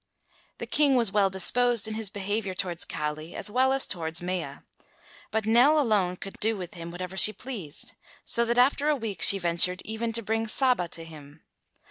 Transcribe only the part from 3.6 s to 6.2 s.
as towards Mea, but Nell alone